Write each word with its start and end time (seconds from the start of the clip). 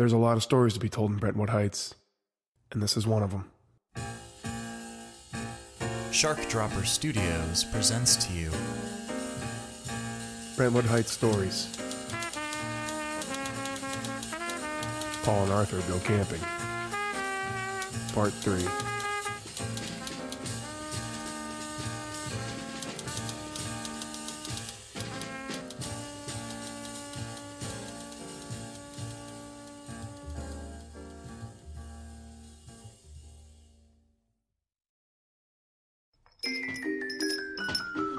There's 0.00 0.14
a 0.14 0.16
lot 0.16 0.38
of 0.38 0.42
stories 0.42 0.72
to 0.72 0.80
be 0.80 0.88
told 0.88 1.10
in 1.10 1.18
Brentwood 1.18 1.50
Heights, 1.50 1.94
and 2.72 2.82
this 2.82 2.96
is 2.96 3.06
one 3.06 3.22
of 3.22 3.32
them. 3.32 3.50
Shark 6.10 6.38
Dropper 6.48 6.86
Studios 6.86 7.64
presents 7.64 8.16
to 8.24 8.32
you 8.32 8.50
Brentwood 10.56 10.86
Heights 10.86 11.12
Stories. 11.12 11.68
Paul 15.22 15.42
and 15.42 15.52
Arthur 15.52 15.82
go 15.92 15.98
camping. 15.98 16.40
Part 18.14 18.32
3. 18.32 18.99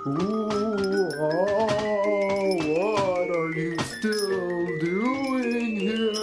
Ooh, 0.08 1.12
oh, 1.20 2.56
what 2.74 3.30
are 3.30 3.52
you 3.54 3.78
still 3.80 4.80
doing 4.80 5.80
here? 5.80 6.14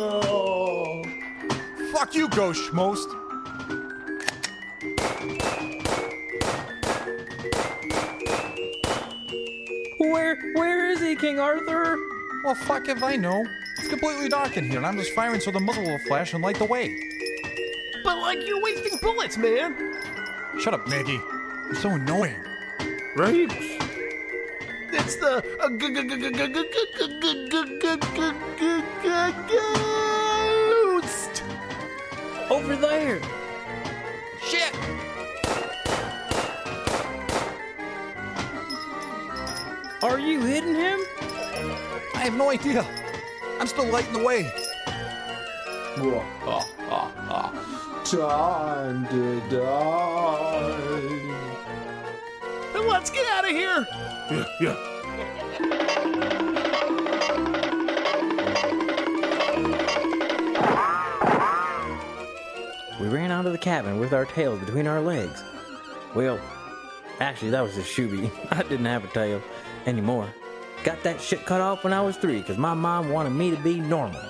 Fuck 1.93 2.15
you, 2.15 2.29
Ghost 2.31 2.71
Schmost. 2.71 3.07
Where 9.99 10.37
where 10.55 10.91
is 10.91 11.01
he, 11.01 11.15
King 11.17 11.39
Arthur? 11.39 11.99
Well, 12.45 12.55
fuck 12.55 12.89
if 12.89 13.03
I 13.03 13.17
know. 13.17 13.45
It's 13.79 13.89
completely 13.89 14.29
dark 14.29 14.57
in 14.57 14.69
here, 14.69 14.79
and 14.79 14.87
I'm 14.87 14.97
just 14.97 15.13
firing 15.13 15.41
so 15.41 15.51
the 15.51 15.61
muzzle 15.61 15.85
will 15.85 15.99
flash 16.01 16.35
and 16.35 16.43
light 16.43 16.57
the 16.57 16.65
way. 16.65 16.97
But 18.03 18.19
like 18.19 18.47
you're 18.47 18.61
wasting 18.61 18.99
bullets, 19.01 19.37
man. 19.37 19.95
Shut 20.59 20.75
up, 20.75 20.89
Maggie. 20.89 21.21
It's 21.71 21.81
so 21.81 21.91
annoying. 21.91 22.43
Right? 23.15 23.51
It's 24.91 25.17
the 25.17 25.45
over 32.51 32.77
there. 32.77 33.21
Shit. 34.43 34.75
Are 40.03 40.19
you 40.19 40.41
hitting 40.41 40.75
him? 40.75 41.01
I 42.15 42.21
have 42.21 42.35
no 42.35 42.51
idea. 42.51 42.87
I'm 43.61 43.67
still 43.67 43.87
lighting 43.87 44.13
the 44.15 44.25
way. 44.25 44.51
Time 48.05 49.07
to 49.09 49.41
die. 49.51 51.38
And 52.89 52.95
let's 52.95 53.11
get 53.11 53.27
out 53.27 53.45
of 53.45 53.51
here. 53.51 53.87
Yeah, 54.31 54.45
yeah. 54.61 54.77
We 62.99 63.09
ran 63.09 63.31
out 63.31 63.45
of 63.45 63.53
the 63.53 63.59
cabin 63.59 64.01
with 64.01 64.15
our 64.15 64.25
tails 64.25 64.61
between 64.61 64.87
our 64.87 65.03
legs. 65.03 65.45
Well, 66.15 66.41
actually, 67.21 67.51
that 67.51 67.61
was 67.61 67.75
just 67.75 67.95
Shooby. 67.95 68.31
I 68.51 68.63
didn't 68.63 68.87
have 68.87 69.05
a 69.05 69.09
tail 69.09 69.43
anymore. 69.85 70.27
Got 70.83 71.03
that 71.03 71.21
shit 71.21 71.45
cut 71.45 71.61
off 71.61 71.85
when 71.85 71.93
I 71.93 72.01
was 72.01 72.17
three 72.17 72.39
because 72.39 72.57
my 72.57 72.73
mom 72.73 73.11
wanted 73.11 73.31
me 73.31 73.51
to 73.51 73.59
be 73.59 73.81
normal. 73.81 74.23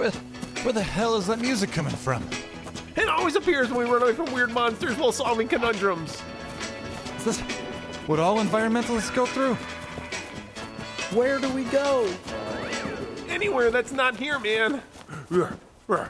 Where, 0.00 0.10
where 0.62 0.72
the 0.72 0.82
hell 0.82 1.16
is 1.16 1.26
that 1.26 1.40
music 1.40 1.72
coming 1.72 1.94
from? 1.94 2.26
It 2.96 3.06
always 3.06 3.36
appears 3.36 3.70
when 3.70 3.86
we 3.86 3.92
run 3.92 4.02
away 4.02 4.14
from 4.14 4.32
weird 4.32 4.50
monsters 4.50 4.96
while 4.96 5.12
solving 5.12 5.46
conundrums. 5.46 6.22
Is 7.18 7.24
this 7.26 7.40
what 8.06 8.18
all 8.18 8.38
environmentalists 8.38 9.14
go 9.14 9.26
through? 9.26 9.56
Where 11.14 11.38
do 11.38 11.50
we 11.50 11.64
go? 11.64 12.10
Anywhere 13.28 13.70
that's 13.70 13.92
not 13.92 14.16
here, 14.16 14.38
man. 14.38 14.80
Yeah, 15.30 15.52
yeah. 15.86 16.08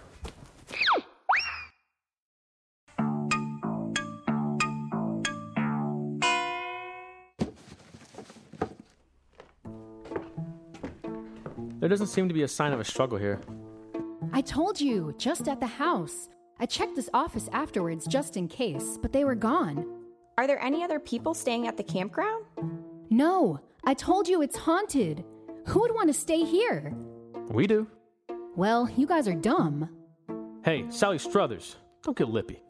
There 11.80 11.88
doesn't 11.88 12.06
seem 12.06 12.28
to 12.28 12.34
be 12.34 12.42
a 12.44 12.48
sign 12.48 12.72
of 12.72 12.78
a 12.78 12.84
struggle 12.84 13.18
here. 13.18 13.40
I 14.32 14.40
told 14.42 14.80
you, 14.80 15.14
just 15.18 15.48
at 15.48 15.60
the 15.60 15.66
house. 15.66 16.28
I 16.58 16.66
checked 16.66 16.94
this 16.94 17.10
office 17.12 17.48
afterwards 17.52 18.06
just 18.06 18.36
in 18.36 18.46
case, 18.46 18.98
but 19.00 19.12
they 19.12 19.24
were 19.24 19.34
gone. 19.34 19.84
Are 20.38 20.46
there 20.46 20.62
any 20.62 20.84
other 20.84 21.00
people 21.00 21.34
staying 21.34 21.66
at 21.66 21.76
the 21.76 21.82
campground? 21.82 22.44
No, 23.10 23.60
I 23.84 23.94
told 23.94 24.28
you 24.28 24.40
it's 24.42 24.56
haunted. 24.56 25.24
Who 25.66 25.80
would 25.80 25.94
want 25.94 26.08
to 26.08 26.14
stay 26.14 26.44
here? 26.44 26.94
We 27.50 27.66
do. 27.66 27.88
Well, 28.54 28.88
you 28.96 29.06
guys 29.06 29.26
are 29.26 29.34
dumb. 29.34 29.88
Hey, 30.64 30.84
Sally 30.90 31.18
Struthers, 31.18 31.76
don't 32.02 32.16
get 32.16 32.28
lippy. 32.28 32.62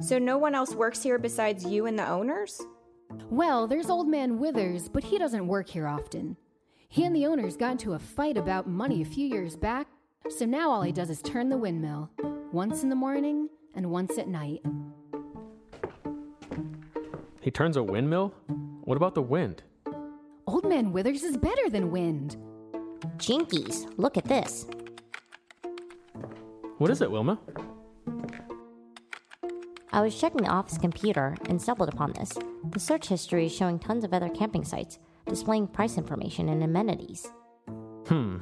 So 0.00 0.18
no 0.18 0.38
one 0.38 0.54
else 0.54 0.74
works 0.74 1.02
here 1.02 1.18
besides 1.18 1.64
you 1.64 1.86
and 1.86 1.98
the 1.98 2.08
owners? 2.08 2.62
Well, 3.30 3.66
there's 3.66 3.90
Old 3.90 4.08
Man 4.08 4.38
Withers, 4.38 4.88
but 4.88 5.04
he 5.04 5.18
doesn't 5.18 5.46
work 5.46 5.68
here 5.68 5.86
often. 5.86 6.36
He 6.88 7.04
and 7.04 7.14
the 7.14 7.26
owners 7.26 7.56
got 7.56 7.72
into 7.72 7.94
a 7.94 7.98
fight 7.98 8.36
about 8.36 8.68
money 8.68 9.02
a 9.02 9.06
few 9.06 9.26
years 9.26 9.56
back, 9.56 9.88
so 10.30 10.44
now 10.44 10.70
all 10.70 10.82
he 10.82 10.92
does 10.92 11.10
is 11.10 11.22
turn 11.22 11.48
the 11.48 11.56
windmill. 11.56 12.10
Once 12.52 12.82
in 12.82 12.88
the 12.88 12.96
morning 12.96 13.48
and 13.74 13.90
once 13.90 14.18
at 14.18 14.28
night. 14.28 14.60
He 17.40 17.50
turns 17.50 17.76
a 17.76 17.82
windmill? 17.82 18.34
What 18.84 18.96
about 18.96 19.14
the 19.14 19.22
wind? 19.22 19.62
Old 20.46 20.68
Man 20.68 20.92
Withers 20.92 21.22
is 21.22 21.36
better 21.36 21.68
than 21.70 21.90
wind. 21.90 22.36
Jinkies, 23.16 23.92
look 23.96 24.16
at 24.16 24.24
this. 24.24 24.66
What 26.78 26.90
is 26.90 27.00
it, 27.00 27.10
Wilma? 27.10 27.38
I 29.92 30.00
was 30.00 30.18
checking 30.18 30.42
the 30.42 30.48
office 30.48 30.78
computer 30.78 31.36
and 31.48 31.60
stumbled 31.60 31.88
upon 31.88 32.12
this. 32.12 32.32
The 32.70 32.80
search 32.80 33.08
history 33.08 33.46
is 33.46 33.54
showing 33.54 33.78
tons 33.78 34.04
of 34.04 34.12
other 34.12 34.28
camping 34.28 34.64
sites, 34.64 34.98
displaying 35.26 35.68
price 35.68 35.98
information 35.98 36.48
and 36.48 36.62
amenities. 36.62 37.26
Hmm. 38.06 38.38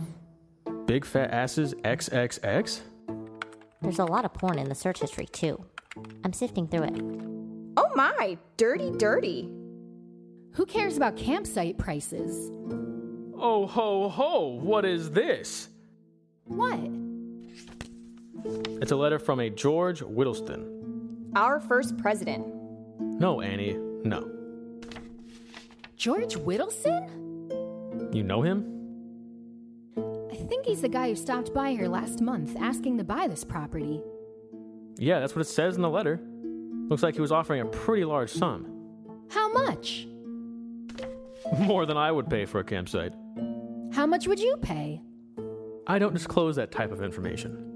Big 0.86 1.04
fat 1.04 1.30
asses 1.32 1.74
XXX? 1.74 2.80
There's 3.82 3.98
a 3.98 4.04
lot 4.04 4.24
of 4.24 4.32
porn 4.32 4.58
in 4.58 4.68
the 4.68 4.74
search 4.74 5.00
history, 5.00 5.26
too. 5.26 5.64
I'm 6.24 6.32
sifting 6.32 6.68
through 6.68 6.84
it. 6.84 7.00
Oh 7.76 7.90
my, 7.94 8.38
dirty, 8.56 8.90
dirty. 8.92 9.50
Who 10.52 10.64
cares 10.64 10.96
about 10.96 11.16
campsite 11.16 11.76
prices? 11.76 12.50
Oh 13.38 13.66
ho 13.66 14.08
ho, 14.08 14.58
what 14.62 14.84
is 14.84 15.10
this? 15.10 15.68
What? 16.44 16.78
It's 18.80 18.92
a 18.92 18.96
letter 18.96 19.18
from 19.18 19.40
a 19.40 19.50
George 19.50 20.00
Whittleston. 20.02 21.32
Our 21.34 21.60
first 21.60 21.98
president. 21.98 22.46
No, 23.00 23.40
Annie, 23.40 23.76
no. 24.04 24.30
George 25.96 26.36
Whittleston? 26.36 28.10
You 28.12 28.22
know 28.22 28.40
him? 28.42 28.75
I 30.36 30.44
think 30.44 30.66
he's 30.66 30.82
the 30.82 30.88
guy 30.88 31.08
who 31.08 31.16
stopped 31.16 31.54
by 31.54 31.70
here 31.70 31.88
last 31.88 32.20
month 32.20 32.56
asking 32.60 32.98
to 32.98 33.04
buy 33.04 33.26
this 33.26 33.42
property. 33.42 34.02
Yeah, 34.98 35.18
that's 35.18 35.34
what 35.34 35.40
it 35.40 35.48
says 35.48 35.76
in 35.76 35.82
the 35.82 35.88
letter. 35.88 36.20
Looks 36.88 37.02
like 37.02 37.14
he 37.14 37.22
was 37.22 37.32
offering 37.32 37.62
a 37.62 37.64
pretty 37.64 38.04
large 38.04 38.30
sum. 38.30 38.70
How 39.30 39.50
much? 39.50 40.06
More 41.58 41.86
than 41.86 41.96
I 41.96 42.12
would 42.12 42.28
pay 42.28 42.44
for 42.44 42.60
a 42.60 42.64
campsite. 42.64 43.14
How 43.92 44.04
much 44.04 44.28
would 44.28 44.38
you 44.38 44.58
pay? 44.58 45.00
I 45.86 45.98
don't 45.98 46.12
disclose 46.12 46.56
that 46.56 46.70
type 46.70 46.92
of 46.92 47.02
information. 47.02 47.72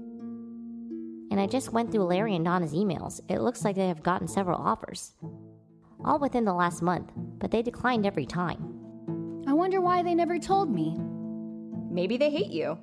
And 1.31 1.39
I 1.39 1.47
just 1.47 1.73
went 1.73 1.91
through 1.91 2.03
Larry 2.03 2.35
and 2.35 2.45
Donna's 2.45 2.73
emails. 2.73 3.21
It 3.27 3.41
looks 3.41 3.65
like 3.65 3.75
they 3.75 3.87
have 3.87 4.03
gotten 4.03 4.27
several 4.27 4.59
offers. 4.59 5.15
All 6.05 6.19
within 6.19 6.45
the 6.45 6.53
last 6.53 6.83
month, 6.83 7.11
but 7.15 7.49
they 7.49 7.63
declined 7.63 8.05
every 8.05 8.27
time. 8.27 9.43
I 9.47 9.53
wonder 9.53 9.81
why 9.81 10.03
they 10.03 10.13
never 10.13 10.37
told 10.37 10.69
me. 10.69 10.95
Maybe 11.91 12.17
they 12.17 12.29
hate 12.29 12.51
you. 12.51 12.77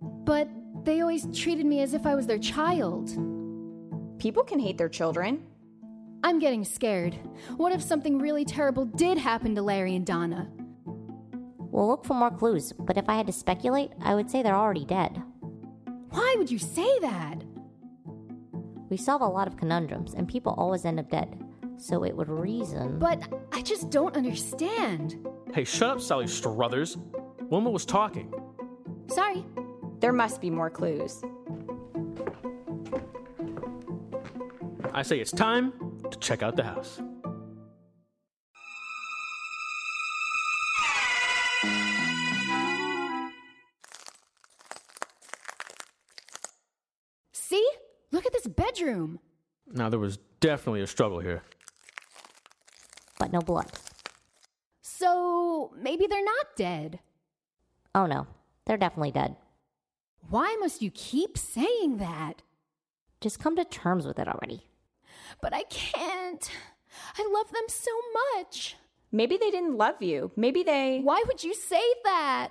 But 0.00 0.48
they 0.84 1.00
always 1.00 1.26
treated 1.38 1.66
me 1.66 1.80
as 1.82 1.92
if 1.92 2.06
I 2.06 2.14
was 2.14 2.26
their 2.26 2.38
child. 2.38 3.10
People 4.18 4.42
can 4.42 4.58
hate 4.58 4.78
their 4.78 4.88
children. 4.88 5.44
I'm 6.24 6.38
getting 6.38 6.64
scared. 6.64 7.14
What 7.56 7.72
if 7.72 7.82
something 7.82 8.18
really 8.18 8.44
terrible 8.44 8.86
did 8.86 9.18
happen 9.18 9.54
to 9.54 9.62
Larry 9.62 9.96
and 9.96 10.06
Donna? 10.06 10.50
We'll 11.58 11.88
look 11.88 12.04
for 12.04 12.14
more 12.14 12.30
clues, 12.30 12.72
but 12.72 12.96
if 12.96 13.08
I 13.08 13.16
had 13.16 13.26
to 13.26 13.32
speculate, 13.32 13.90
I 14.00 14.14
would 14.14 14.30
say 14.30 14.42
they're 14.42 14.54
already 14.54 14.84
dead. 14.84 15.22
Why 16.10 16.34
would 16.38 16.50
you 16.50 16.58
say 16.58 16.98
that? 17.00 17.42
We 18.88 18.96
solve 18.96 19.22
a 19.22 19.26
lot 19.26 19.48
of 19.48 19.56
conundrums, 19.56 20.14
and 20.14 20.28
people 20.28 20.54
always 20.56 20.84
end 20.84 21.00
up 21.00 21.10
dead. 21.10 21.38
So 21.78 22.04
it 22.04 22.16
would 22.16 22.28
reason. 22.28 22.98
But 22.98 23.22
I 23.52 23.62
just 23.62 23.90
don't 23.90 24.14
understand. 24.16 25.26
Hey, 25.52 25.64
shut 25.64 25.90
up, 25.90 26.00
Sally 26.00 26.26
Struthers. 26.26 26.96
Wilma 27.52 27.68
was 27.68 27.84
talking. 27.84 28.32
Sorry. 29.08 29.44
There 30.00 30.14
must 30.14 30.40
be 30.40 30.48
more 30.48 30.70
clues. 30.70 31.22
I 34.94 35.02
say 35.02 35.20
it's 35.20 35.32
time 35.32 35.74
to 36.10 36.18
check 36.18 36.42
out 36.42 36.56
the 36.56 36.62
house. 36.62 37.02
See? 47.34 47.70
Look 48.12 48.24
at 48.24 48.32
this 48.32 48.46
bedroom. 48.46 49.18
Now, 49.70 49.90
there 49.90 50.00
was 50.00 50.16
definitely 50.40 50.80
a 50.80 50.86
struggle 50.86 51.18
here. 51.18 51.42
but 53.18 53.30
no 53.30 53.40
blood. 53.40 53.70
So 54.80 55.74
maybe 55.78 56.06
they're 56.06 56.24
not 56.24 56.46
dead. 56.56 57.00
Oh 57.94 58.06
no, 58.06 58.26
they're 58.66 58.76
definitely 58.76 59.12
dead. 59.12 59.36
Why 60.30 60.56
must 60.60 60.80
you 60.82 60.90
keep 60.90 61.36
saying 61.36 61.98
that? 61.98 62.42
Just 63.20 63.38
come 63.38 63.56
to 63.56 63.64
terms 63.64 64.06
with 64.06 64.18
it 64.18 64.28
already. 64.28 64.66
But 65.40 65.52
I 65.54 65.64
can't. 65.64 66.50
I 67.18 67.30
love 67.32 67.50
them 67.52 67.64
so 67.68 67.90
much. 68.34 68.76
Maybe 69.10 69.36
they 69.36 69.50
didn't 69.50 69.76
love 69.76 70.00
you. 70.00 70.30
Maybe 70.36 70.62
they. 70.62 71.00
Why 71.02 71.22
would 71.26 71.44
you 71.44 71.54
say 71.54 71.82
that? 72.04 72.50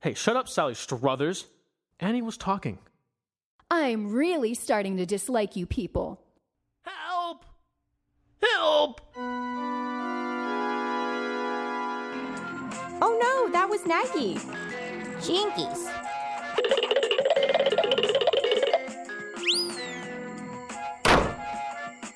Hey, 0.00 0.14
shut 0.14 0.36
up, 0.36 0.48
Sally 0.48 0.74
Struthers. 0.74 1.46
Annie 1.98 2.22
was 2.22 2.36
talking. 2.36 2.78
I'm 3.70 4.12
really 4.12 4.54
starting 4.54 4.96
to 4.98 5.06
dislike 5.06 5.56
you 5.56 5.66
people. 5.66 6.20
Help! 6.82 7.44
Help! 8.40 9.00
Oh 13.02 13.18
no, 13.20 13.50
that 13.52 13.68
was 13.68 13.84
Nagy. 13.84 14.38
Jinkies! 15.20 15.90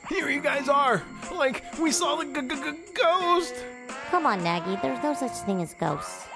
Here 0.08 0.28
you 0.28 0.40
guys 0.40 0.68
are! 0.68 1.02
Like, 1.32 1.62
we 1.78 1.92
saw 1.92 2.16
the 2.16 2.24
g- 2.24 2.48
g- 2.48 2.62
g- 2.62 2.78
ghost! 2.94 3.54
Come 4.10 4.26
on, 4.26 4.42
Nagy, 4.42 4.76
there's 4.82 5.02
no 5.02 5.14
such 5.14 5.32
thing 5.46 5.62
as 5.62 5.74
ghosts. 5.74 6.26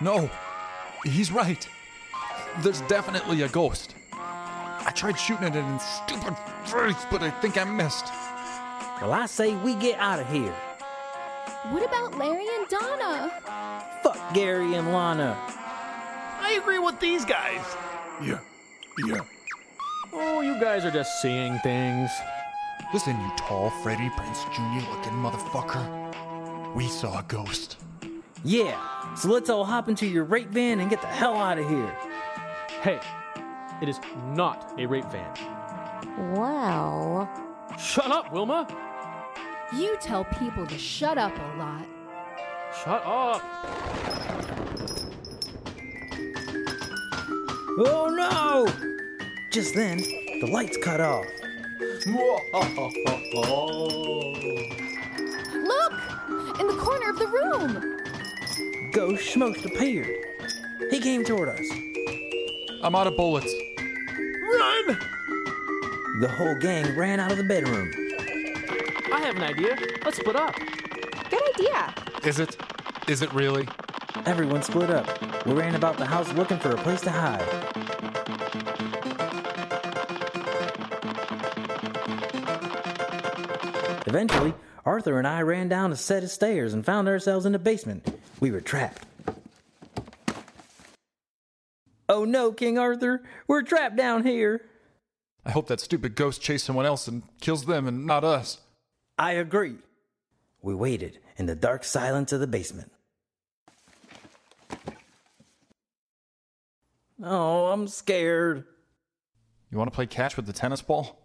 No, 0.00 0.30
he's 1.04 1.32
right. 1.32 1.68
There's 2.62 2.80
definitely 2.82 3.42
a 3.42 3.48
ghost. 3.48 3.94
I 4.12 4.92
tried 4.94 5.18
shooting 5.18 5.46
at 5.46 5.56
it 5.56 5.64
in 5.64 5.78
stupid 5.78 6.36
face, 6.64 7.06
but 7.10 7.22
I 7.22 7.30
think 7.30 7.56
I 7.58 7.64
missed. 7.64 8.06
Well, 9.00 9.12
I 9.12 9.26
say 9.26 9.54
we 9.56 9.74
get 9.74 9.98
out 9.98 10.20
of 10.20 10.28
here. 10.30 10.54
What 11.70 11.84
about 11.84 12.16
Larry 12.18 12.46
and 12.58 12.68
Donna? 12.68 13.32
Fuck 14.02 14.34
Gary 14.34 14.74
and 14.74 14.92
Lana. 14.92 15.36
I 16.52 16.56
agree 16.56 16.78
with 16.78 17.00
these 17.00 17.24
guys. 17.24 17.64
Yeah. 18.22 18.38
Yeah. 19.06 19.20
Oh, 20.12 20.42
you 20.42 20.60
guys 20.60 20.84
are 20.84 20.90
just 20.90 21.22
seeing 21.22 21.58
things. 21.60 22.10
Listen, 22.92 23.18
you 23.18 23.32
tall 23.38 23.70
Freddie 23.82 24.10
Prinze 24.10 24.44
Jr. 24.52 24.86
looking 24.90 25.12
motherfucker. 25.14 26.74
We 26.74 26.88
saw 26.88 27.20
a 27.20 27.22
ghost. 27.22 27.78
Yeah, 28.44 29.14
so 29.14 29.30
let's 29.30 29.48
all 29.48 29.64
hop 29.64 29.88
into 29.88 30.06
your 30.06 30.24
rape 30.24 30.48
van 30.48 30.80
and 30.80 30.90
get 30.90 31.00
the 31.00 31.06
hell 31.06 31.36
out 31.36 31.56
of 31.56 31.66
here. 31.66 31.96
Hey, 32.82 33.00
it 33.80 33.88
is 33.88 33.98
not 34.26 34.74
a 34.78 34.84
rape 34.84 35.10
van. 35.10 36.34
Well, 36.34 37.30
Shut 37.78 38.10
up, 38.10 38.30
Wilma! 38.30 38.68
You 39.74 39.96
tell 40.02 40.24
people 40.24 40.66
to 40.66 40.76
shut 40.76 41.16
up 41.16 41.32
a 41.34 41.56
lot. 41.56 41.86
Shut 42.84 43.02
up! 43.06 44.71
Oh 47.78 48.08
no! 48.10 48.68
Just 49.50 49.74
then, 49.74 49.96
the 50.40 50.46
lights 50.46 50.76
cut 50.76 51.00
off. 51.00 51.24
Look! 55.54 55.92
In 56.60 56.66
the 56.66 56.76
corner 56.78 57.08
of 57.08 57.18
the 57.18 57.26
room! 57.28 58.90
Ghost 58.92 59.34
Schmost 59.34 59.64
appeared. 59.64 60.06
He 60.90 61.00
came 61.00 61.24
toward 61.24 61.48
us. 61.48 61.66
I'm 62.82 62.94
out 62.94 63.06
of 63.06 63.16
bullets. 63.16 63.54
Run! 63.78 64.98
The 66.20 66.28
whole 66.28 66.54
gang 66.56 66.94
ran 66.94 67.20
out 67.20 67.32
of 67.32 67.38
the 67.38 67.44
bedroom. 67.44 67.90
I 69.10 69.20
have 69.20 69.36
an 69.36 69.44
idea. 69.44 69.78
Let's 70.04 70.18
split 70.18 70.36
up. 70.36 70.54
Good 71.30 71.42
idea. 71.54 71.94
Is 72.22 72.38
it? 72.38 72.54
Is 73.08 73.22
it 73.22 73.32
really? 73.32 73.66
Everyone 74.26 74.62
split 74.62 74.90
up. 74.90 75.06
We 75.46 75.52
ran 75.52 75.74
about 75.74 75.96
the 75.96 76.06
house 76.06 76.32
looking 76.34 76.58
for 76.58 76.70
a 76.70 76.76
place 76.76 77.00
to 77.02 77.10
hide. 77.10 77.48
Eventually, 84.06 84.54
Arthur 84.84 85.18
and 85.18 85.26
I 85.26 85.42
ran 85.42 85.68
down 85.68 85.92
a 85.92 85.96
set 85.96 86.22
of 86.22 86.30
stairs 86.30 86.74
and 86.74 86.84
found 86.84 87.08
ourselves 87.08 87.46
in 87.46 87.52
the 87.52 87.58
basement. 87.58 88.06
We 88.40 88.50
were 88.50 88.60
trapped. 88.60 89.06
Oh 92.08 92.24
no, 92.24 92.52
King 92.52 92.78
Arthur! 92.78 93.22
We're 93.46 93.62
trapped 93.62 93.96
down 93.96 94.24
here! 94.24 94.66
I 95.44 95.50
hope 95.50 95.66
that 95.68 95.80
stupid 95.80 96.14
ghost 96.14 96.42
chased 96.42 96.66
someone 96.66 96.86
else 96.86 97.08
and 97.08 97.22
kills 97.40 97.64
them 97.64 97.88
and 97.88 98.06
not 98.06 98.22
us. 98.22 98.58
I 99.18 99.32
agree. 99.32 99.76
We 100.60 100.74
waited 100.74 101.18
in 101.36 101.46
the 101.46 101.54
dark 101.54 101.82
silence 101.82 102.32
of 102.32 102.40
the 102.40 102.46
basement. 102.46 102.92
Oh, 107.22 107.66
I'm 107.66 107.86
scared. 107.86 108.64
You 109.70 109.78
want 109.78 109.90
to 109.90 109.94
play 109.94 110.06
catch 110.06 110.36
with 110.36 110.46
the 110.46 110.52
tennis 110.52 110.82
ball? 110.82 111.18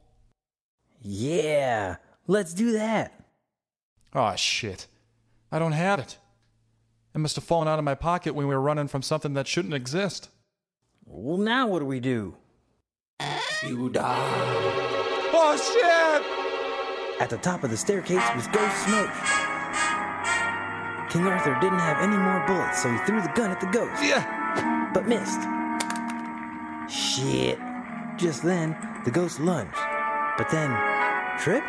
Yeah, 1.01 1.97
let's 2.27 2.53
do 2.53 2.73
that. 2.73 3.13
Aw, 4.13 4.35
shit. 4.35 4.87
I 5.51 5.59
don't 5.59 5.73
have 5.73 5.99
it. 5.99 6.17
It 7.15 7.19
must 7.19 7.35
have 7.35 7.43
fallen 7.43 7.67
out 7.67 7.79
of 7.79 7.85
my 7.85 7.95
pocket 7.95 8.35
when 8.35 8.47
we 8.47 8.53
were 8.53 8.61
running 8.61 8.87
from 8.87 9.01
something 9.01 9.33
that 9.33 9.47
shouldn't 9.47 9.73
exist. 9.73 10.29
Well, 11.05 11.37
now 11.37 11.67
what 11.67 11.79
do 11.79 11.85
we 11.85 11.99
do? 11.99 12.35
You 13.65 13.89
die. 13.89 14.29
Oh, 15.33 15.57
shit! 15.57 17.21
At 17.21 17.29
the 17.29 17.37
top 17.37 17.63
of 17.63 17.71
the 17.71 17.77
staircase 17.77 18.21
was 18.35 18.45
Ghost 18.47 18.85
Schmost. 18.85 19.13
King 21.09 21.25
Arthur 21.25 21.57
didn't 21.59 21.79
have 21.79 21.97
any 22.01 22.17
more 22.17 22.43
bullets, 22.45 22.83
so 22.83 22.91
he 22.91 22.97
threw 22.99 23.21
the 23.21 23.31
gun 23.33 23.49
at 23.49 23.59
the 23.59 23.67
ghost, 23.67 24.03
Yeah! 24.03 24.91
but 24.93 25.07
missed. 25.07 25.39
Shit. 26.89 27.59
Just 28.17 28.43
then, 28.43 28.75
the 29.05 29.11
ghost 29.11 29.39
lunged, 29.39 29.77
but 30.37 30.49
then 30.49 30.75
tripped. 31.39 31.67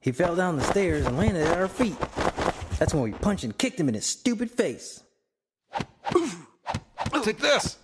He 0.00 0.12
fell 0.12 0.34
down 0.34 0.56
the 0.56 0.64
stairs 0.64 1.06
and 1.06 1.16
landed 1.16 1.46
at 1.46 1.58
our 1.58 1.68
feet. 1.68 1.98
That's 2.78 2.92
when 2.92 3.02
we 3.02 3.12
punched 3.12 3.44
and 3.44 3.56
kicked 3.56 3.78
him 3.78 3.88
in 3.88 3.94
his 3.94 4.06
stupid 4.06 4.50
face. 4.50 5.02
Take 7.22 7.38
this! 7.38 7.78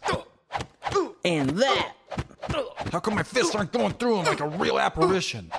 And 1.25 1.51
that! 1.51 1.93
How 2.93 3.01
come 3.01 3.15
my 3.15 3.23
fists 3.23 3.55
aren't 3.55 3.73
going 3.73 3.93
through 3.95 4.19
him 4.19 4.25
like 4.27 4.41
a 4.41 4.49
real 4.49 4.79
apparition? 4.79 5.51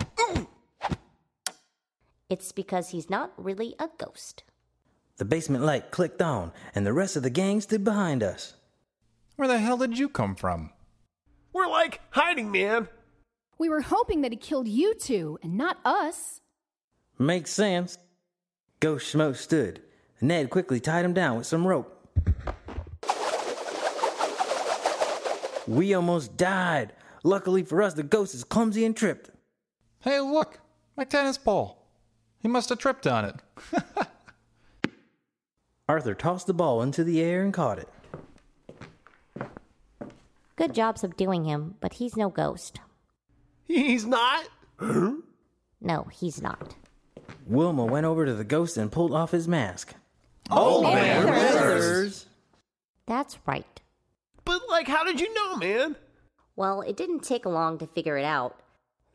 it's 2.30 2.52
because 2.54 2.90
he's 2.90 3.10
not 3.10 3.34
really 3.38 3.76
a 3.78 3.90
ghost. 3.98 4.44
The 5.18 5.26
basement 5.26 5.64
light 5.66 5.92
clicked 5.92 6.22
on, 6.22 6.52
and 6.74 6.86
the 6.86 6.94
rest 6.94 7.16
of 7.16 7.24
the 7.24 7.30
gang 7.30 7.60
stood 7.60 7.84
behind 7.84 8.24
us. 8.24 8.54
Where 9.42 9.48
the 9.48 9.58
hell 9.58 9.78
did 9.78 9.98
you 9.98 10.08
come 10.08 10.36
from? 10.36 10.70
We're 11.52 11.66
like 11.66 12.00
hiding, 12.12 12.52
man. 12.52 12.90
We 13.58 13.70
were 13.70 13.82
hoping 13.82 14.22
that 14.22 14.32
he 14.32 14.38
killed 14.38 14.68
you 14.68 14.94
two 14.94 15.40
and 15.42 15.58
not 15.58 15.80
us. 15.84 16.42
Makes 17.18 17.50
sense. 17.50 17.98
Ghost 18.82 19.12
Schmost 19.12 19.38
stood. 19.38 19.82
Ned 20.22 20.52
quickly 20.52 20.80
tied 20.80 21.06
him 21.06 21.16
down 21.16 21.38
with 21.38 21.48
some 21.48 21.66
rope. 21.66 22.08
We 25.68 25.96
almost 25.96 26.38
died. 26.38 26.94
Luckily 27.24 27.64
for 27.64 27.82
us, 27.82 27.96
the 27.96 28.04
ghost 28.04 28.36
is 28.36 28.44
clumsy 28.44 28.86
and 28.86 28.96
tripped. 28.96 29.32
Hey, 30.02 30.20
look! 30.20 30.60
My 30.96 31.04
tennis 31.04 31.40
ball. 31.40 31.88
He 32.42 32.48
must 32.48 32.70
have 32.70 32.78
tripped 32.78 33.08
on 33.08 33.26
it. 33.26 33.36
Arthur 35.90 36.14
tossed 36.14 36.46
the 36.46 36.54
ball 36.54 36.84
into 36.84 37.04
the 37.04 37.20
air 37.22 37.42
and 37.42 37.52
caught 37.52 37.80
it. 37.80 37.90
Good 40.62 40.76
job 40.76 41.00
subduing 41.00 41.46
him, 41.46 41.74
but 41.80 41.94
he's 41.94 42.16
no 42.16 42.30
ghost. 42.30 42.82
He's 43.66 44.06
not? 44.06 44.48
No, 45.82 46.04
he's 46.12 46.40
not. 46.40 46.76
Wilma 47.48 47.84
went 47.84 48.06
over 48.06 48.28
to 48.28 48.36
the 48.36 48.44
ghost 48.44 48.78
and 48.78 48.92
pulled 48.92 49.12
off 49.12 49.32
his 49.32 49.48
mask. 49.48 49.96
Oh, 50.52 50.86
oh 50.86 50.94
man. 50.94 51.26
Brothers! 51.26 52.28
That's 53.08 53.40
right. 53.48 53.82
But, 54.46 54.62
like, 54.70 54.88
like, 54.88 54.98
how 54.98 55.04
did 55.04 55.20
you 55.20 55.34
know, 55.34 55.58
man? 55.58 55.96
Well, 56.56 56.82
it 56.82 56.96
didn't 56.98 57.24
take 57.24 57.46
long 57.46 57.78
to 57.80 57.88
figure 57.88 58.18
it 58.18 58.26
out. 58.26 58.60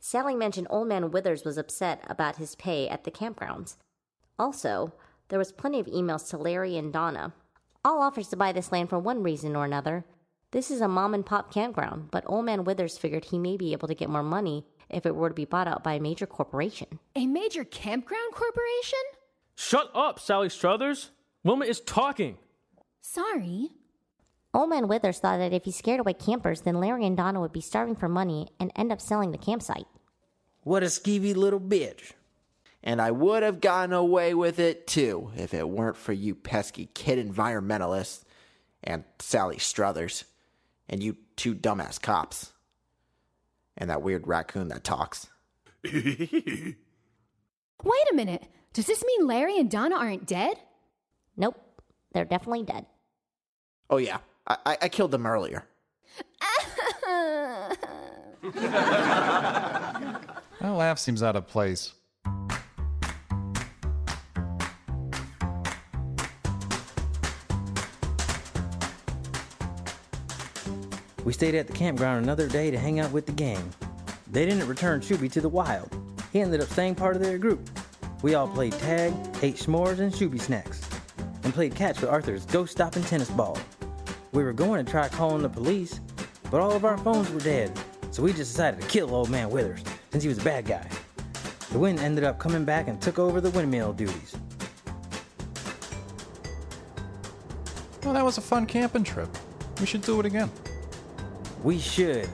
Sally 0.00 0.34
mentioned 0.34 0.66
Old 0.70 0.88
Man 0.88 1.10
Withers 1.10 1.44
was 1.44 1.58
upset 1.58 2.02
about 2.08 2.36
his 2.36 2.56
pay 2.56 2.88
at 2.88 3.04
the 3.04 3.10
campgrounds. 3.10 3.76
Also, 4.38 4.92
there 5.28 5.38
was 5.38 5.52
plenty 5.52 5.80
of 5.80 5.86
emails 5.86 6.28
to 6.30 6.36
Larry 6.36 6.76
and 6.76 6.92
Donna. 6.92 7.32
All 7.84 8.00
offers 8.00 8.28
to 8.28 8.36
buy 8.36 8.52
this 8.52 8.72
land 8.72 8.90
for 8.90 8.98
one 8.98 9.22
reason 9.22 9.54
or 9.54 9.64
another. 9.64 10.04
This 10.56 10.70
is 10.70 10.80
a 10.80 10.88
mom 10.88 11.12
and 11.12 11.26
pop 11.26 11.52
campground, 11.52 12.10
but 12.10 12.24
Old 12.26 12.46
Man 12.46 12.64
Withers 12.64 12.96
figured 12.96 13.26
he 13.26 13.38
may 13.38 13.58
be 13.58 13.74
able 13.74 13.88
to 13.88 13.94
get 13.94 14.08
more 14.08 14.22
money 14.22 14.64
if 14.88 15.04
it 15.04 15.14
were 15.14 15.28
to 15.28 15.34
be 15.34 15.44
bought 15.44 15.68
out 15.68 15.84
by 15.84 15.92
a 15.92 16.00
major 16.00 16.26
corporation. 16.26 16.98
A 17.14 17.26
major 17.26 17.62
campground 17.62 18.32
corporation? 18.32 18.98
Shut 19.54 19.90
up, 19.94 20.18
Sally 20.18 20.48
Struthers. 20.48 21.10
Wilma 21.44 21.66
is 21.66 21.82
talking. 21.82 22.38
Sorry. 23.02 23.68
Old 24.54 24.70
Man 24.70 24.88
Withers 24.88 25.18
thought 25.18 25.36
that 25.36 25.52
if 25.52 25.64
he 25.64 25.72
scared 25.72 26.00
away 26.00 26.14
campers, 26.14 26.62
then 26.62 26.80
Larry 26.80 27.04
and 27.04 27.18
Donna 27.18 27.38
would 27.38 27.52
be 27.52 27.60
starving 27.60 27.94
for 27.94 28.08
money 28.08 28.48
and 28.58 28.72
end 28.74 28.92
up 28.92 29.02
selling 29.02 29.32
the 29.32 29.36
campsite. 29.36 29.86
What 30.62 30.82
a 30.82 30.86
skeevy 30.86 31.36
little 31.36 31.60
bitch. 31.60 32.12
And 32.82 33.02
I 33.02 33.10
would 33.10 33.42
have 33.42 33.60
gotten 33.60 33.92
away 33.92 34.32
with 34.32 34.58
it 34.58 34.86
too 34.86 35.32
if 35.36 35.52
it 35.52 35.68
weren't 35.68 35.98
for 35.98 36.14
you 36.14 36.34
pesky 36.34 36.88
kid 36.94 37.18
environmentalists 37.18 38.24
and 38.82 39.04
Sally 39.18 39.58
Struthers 39.58 40.24
and 40.88 41.02
you 41.02 41.16
two 41.36 41.54
dumbass 41.54 42.00
cops 42.00 42.52
and 43.76 43.90
that 43.90 44.02
weird 44.02 44.26
raccoon 44.26 44.68
that 44.68 44.84
talks. 44.84 45.28
Wait 45.84 46.76
a 47.84 48.14
minute. 48.14 48.44
Does 48.72 48.86
this 48.86 49.04
mean 49.04 49.26
Larry 49.26 49.58
and 49.58 49.70
Donna 49.70 49.96
aren't 49.96 50.26
dead? 50.26 50.56
Nope, 51.36 51.56
they're 52.12 52.24
definitely 52.24 52.64
dead. 52.64 52.86
Oh 53.88 53.98
yeah, 53.98 54.18
I, 54.46 54.56
I, 54.66 54.78
I 54.82 54.88
killed 54.88 55.10
them 55.10 55.26
earlier. 55.26 55.64
That 60.60 60.72
laugh 60.72 60.98
seems 60.98 61.22
out 61.22 61.36
of 61.36 61.46
place. 61.46 61.92
We 71.26 71.32
stayed 71.32 71.56
at 71.56 71.66
the 71.66 71.72
campground 71.72 72.22
another 72.22 72.46
day 72.46 72.70
to 72.70 72.78
hang 72.78 73.00
out 73.00 73.10
with 73.10 73.26
the 73.26 73.32
gang. 73.32 73.74
They 74.30 74.46
didn't 74.46 74.68
return 74.68 75.00
Shooby 75.00 75.28
to 75.32 75.40
the 75.40 75.48
wild. 75.48 75.92
He 76.32 76.40
ended 76.40 76.60
up 76.60 76.68
staying 76.68 76.94
part 76.94 77.16
of 77.16 77.22
their 77.22 77.36
group. 77.36 77.68
We 78.22 78.36
all 78.36 78.46
played 78.46 78.74
tag, 78.74 79.12
ate 79.42 79.56
s'mores 79.56 79.98
and 79.98 80.12
Shooby 80.12 80.40
snacks, 80.40 80.88
and 81.42 81.52
played 81.52 81.74
catch 81.74 82.00
with 82.00 82.10
Arthur's 82.10 82.46
ghost 82.46 82.70
stopping 82.70 83.02
tennis 83.02 83.28
ball. 83.28 83.58
We 84.30 84.44
were 84.44 84.52
going 84.52 84.84
to 84.84 84.88
try 84.88 85.08
calling 85.08 85.42
the 85.42 85.48
police, 85.48 85.98
but 86.48 86.60
all 86.60 86.70
of 86.70 86.84
our 86.84 86.96
phones 86.96 87.28
were 87.32 87.40
dead, 87.40 87.76
so 88.12 88.22
we 88.22 88.32
just 88.32 88.52
decided 88.52 88.80
to 88.80 88.86
kill 88.86 89.12
old 89.12 89.28
man 89.28 89.50
Withers 89.50 89.82
since 90.12 90.22
he 90.22 90.28
was 90.28 90.38
a 90.38 90.44
bad 90.44 90.64
guy. 90.64 90.88
The 91.72 91.78
wind 91.80 91.98
ended 91.98 92.22
up 92.22 92.38
coming 92.38 92.64
back 92.64 92.86
and 92.86 93.02
took 93.02 93.18
over 93.18 93.40
the 93.40 93.50
windmill 93.50 93.94
duties. 93.94 94.36
Well, 98.04 98.14
that 98.14 98.24
was 98.24 98.38
a 98.38 98.42
fun 98.42 98.66
camping 98.66 99.02
trip. 99.02 99.36
We 99.80 99.86
should 99.86 100.02
do 100.02 100.20
it 100.20 100.26
again. 100.26 100.52
We 101.66 101.80
should. 101.80 102.28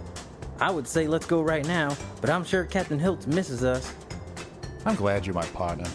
I 0.61 0.71
would 0.71 0.87
say 0.87 1.07
let's 1.07 1.25
go 1.25 1.41
right 1.41 1.67
now, 1.67 1.97
but 2.21 2.29
I'm 2.29 2.45
sure 2.45 2.65
Captain 2.65 3.01
Hiltz 3.01 3.27
misses 3.27 3.65
us. 3.65 3.95
I'm 4.85 4.95
glad 4.95 5.25
you're 5.25 5.35
my 5.35 5.47
partner. 5.47 5.89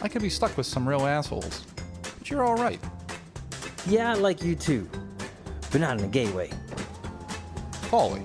I 0.00 0.06
could 0.06 0.22
be 0.22 0.30
stuck 0.30 0.56
with 0.56 0.64
some 0.64 0.88
real 0.88 1.04
assholes. 1.04 1.64
But 2.16 2.30
you're 2.30 2.46
alright. 2.46 2.78
Yeah, 3.88 4.12
I 4.12 4.14
like 4.14 4.44
you 4.44 4.54
too, 4.54 4.88
but 5.72 5.80
not 5.80 5.98
in 5.98 6.04
a 6.04 6.06
gay 6.06 6.30
way. 6.30 6.52
Polly, 7.90 8.22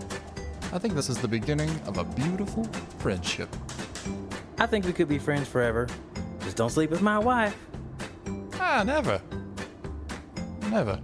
I 0.72 0.78
think 0.78 0.94
this 0.94 1.10
is 1.10 1.18
the 1.18 1.28
beginning 1.28 1.72
of 1.88 1.98
a 1.98 2.04
beautiful 2.04 2.66
friendship. 3.00 3.50
I 4.60 4.68
think 4.68 4.86
we 4.86 4.94
could 4.94 5.10
be 5.10 5.18
friends 5.18 5.48
forever. 5.48 5.88
Just 6.42 6.58
don't 6.58 6.70
sleep 6.70 6.92
with 6.92 7.02
my 7.02 7.18
wife. 7.18 7.58
Ah, 8.60 8.84
never. 8.86 9.20
Never. 10.70 11.02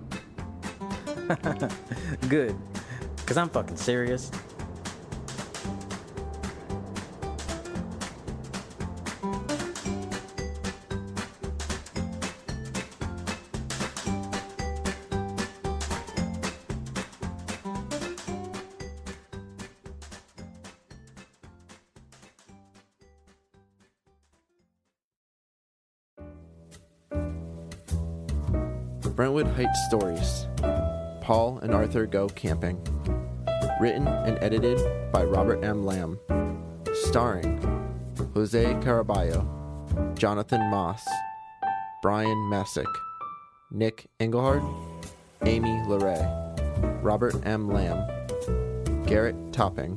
Good, 2.29 2.55
because 3.29 3.38
I'm 3.38 3.50
fucking 3.50 3.77
serious. 3.77 4.31
Brentwood 29.15 29.45
Heights 29.48 29.69
Stories 29.88 30.48
Paul 31.21 31.59
and 31.62 31.75
Arthur 31.75 32.07
Go 32.07 32.27
Camping. 32.29 33.18
Written 33.79 34.07
and 34.07 34.38
edited 34.41 34.79
by 35.12 35.24
Robert 35.24 35.63
M. 35.63 35.86
Lamb. 35.86 36.19
Starring 36.93 37.59
Jose 38.33 38.63
Caraballo, 38.75 40.17
Jonathan 40.17 40.62
Moss, 40.69 41.07
Brian 42.01 42.50
Messick, 42.50 42.88
Nick 43.71 44.07
Engelhard, 44.19 44.63
Amy 45.45 45.69
LeRae, 45.88 47.03
Robert 47.03 47.36
M. 47.45 47.69
Lamb, 47.69 48.05
Garrett 49.05 49.36
Topping, 49.53 49.95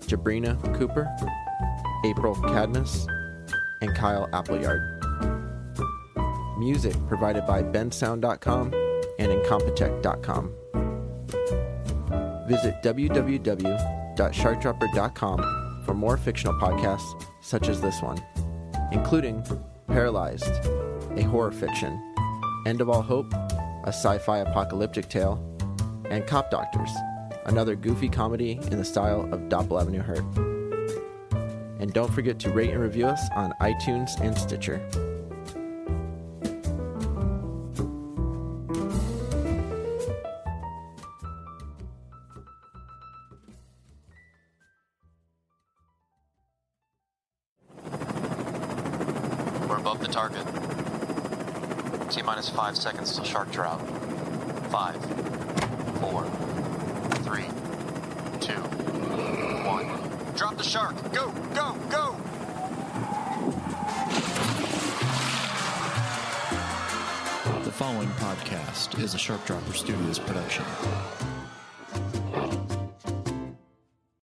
Jabrina 0.00 0.56
Cooper, 0.78 1.08
April 2.04 2.34
Cadmus, 2.34 3.06
and 3.82 3.94
Kyle 3.96 4.28
Appleyard. 4.32 4.82
Music 6.58 6.94
provided 7.08 7.46
by 7.46 7.62
bensound.com 7.62 8.72
and 9.18 9.32
incompetech.com. 9.32 10.54
Visit 12.50 12.82
www.sharkdropper.com 12.82 15.82
for 15.86 15.94
more 15.94 16.16
fictional 16.16 16.54
podcasts 16.54 17.24
such 17.40 17.68
as 17.68 17.80
this 17.80 18.02
one, 18.02 18.20
including 18.90 19.46
Paralyzed, 19.86 20.50
a 21.16 21.22
horror 21.22 21.52
fiction, 21.52 21.96
End 22.66 22.80
of 22.80 22.90
All 22.90 23.02
Hope, 23.02 23.32
a 23.84 23.92
sci 23.92 24.18
fi 24.18 24.38
apocalyptic 24.38 25.08
tale, 25.08 25.40
and 26.10 26.26
Cop 26.26 26.50
Doctors, 26.50 26.90
another 27.46 27.76
goofy 27.76 28.08
comedy 28.08 28.58
in 28.72 28.78
the 28.78 28.84
style 28.84 29.32
of 29.32 29.42
Doppel 29.42 29.80
Avenue 29.80 30.02
Hurt. 30.02 30.24
And 31.78 31.92
don't 31.92 32.12
forget 32.12 32.40
to 32.40 32.50
rate 32.50 32.70
and 32.70 32.80
review 32.80 33.06
us 33.06 33.30
on 33.36 33.54
iTunes 33.60 34.20
and 34.20 34.36
Stitcher. 34.36 34.84
Above 49.90 50.06
the 50.06 50.12
target. 50.12 50.46
T 52.10 52.22
minus 52.22 52.48
five 52.48 52.76
seconds 52.76 53.16
till 53.16 53.24
shark 53.24 53.50
drop. 53.50 53.80
Five, 54.70 54.94
four, 56.00 56.24
three, 57.24 57.46
two, 58.38 58.60
one. 59.66 59.88
Drop 60.36 60.56
the 60.56 60.62
shark! 60.62 60.94
Go, 61.12 61.32
go, 61.54 61.76
go! 61.90 62.16
The 67.64 67.72
following 67.72 68.08
podcast 68.10 69.02
is 69.02 69.14
a 69.14 69.18
Shark 69.18 69.44
Dropper 69.44 69.72
Studios 69.72 70.20
production. 70.20 70.64